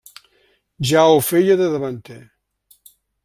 [0.91, 2.19] Ja ho feia de davanter.